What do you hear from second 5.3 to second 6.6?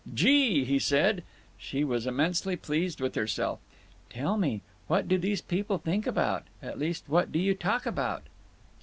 people think about;